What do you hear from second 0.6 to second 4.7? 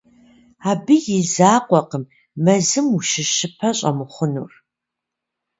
Абы и закъуэкъым мэзым ущыщыпэ щӀэмыхъунур.